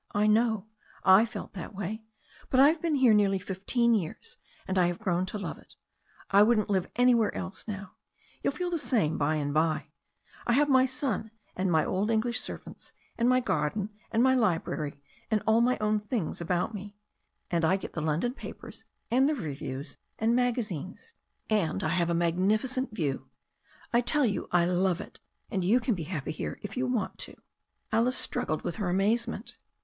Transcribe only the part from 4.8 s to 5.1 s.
have